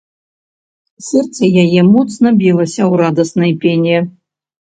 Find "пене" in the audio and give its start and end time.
3.67-3.97